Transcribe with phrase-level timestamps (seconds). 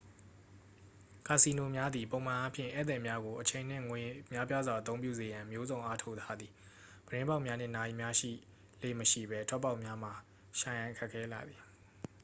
[1.27, 3.99] ကာစီနိုများသည်ပုံမှန်အားဖြင့် ဧည့်သည်များကို အချိန်နှင့်ငွေ
[4.31, 6.51] များပြားစွာအသုံးပြုစေရန် မျိုးစုံအားထုတ်ထားသည်
[7.07, 8.31] ပြတင်းပေါက်များနှင့် နာရီများရှိ
[8.81, 10.13] လေ့မရှိပဲ ထွက်ပေါက်များမှာ
[10.59, 11.61] ရှာရန် ခက်ခဲလှသည်